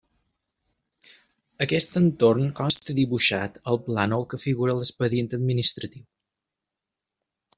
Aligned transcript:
Aquest 1.65 1.99
entorn 2.01 2.47
consta 2.61 2.95
dibuixat 3.01 3.61
al 3.73 3.79
plànol 3.89 4.25
que 4.31 4.41
figura 4.47 4.75
a 4.77 4.81
l'expedient 4.81 5.29
administratiu. 5.41 6.05